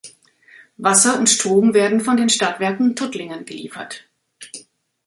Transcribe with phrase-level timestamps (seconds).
[0.77, 4.05] Wasser und Strom werden von den Stadtwerken Tuttlingen geliefert.